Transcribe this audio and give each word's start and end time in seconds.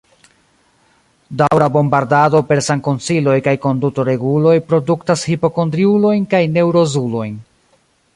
Daŭra 1.41 1.65
bombardado 1.75 2.41
per 2.51 2.61
sankonsiloj 2.67 3.35
kaj 3.47 3.53
kondutoreguloj 3.65 4.55
produktas 4.71 5.27
hipokondriulojn 5.33 6.25
kaj 6.33 6.41
neŭrozulojn. 6.57 7.37